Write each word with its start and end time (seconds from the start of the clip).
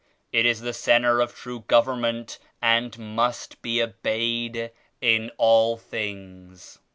It 0.31 0.47
is 0.47 0.61
the 0.61 0.73
centre 0.73 1.21
of 1.21 1.35
true 1.35 1.59
government 1.67 2.39
and 2.59 2.97
must 2.97 3.61
be 3.61 3.83
obeyed 3.83 4.71
in 4.99 5.29
all 5.37 5.77
things. 5.77 6.79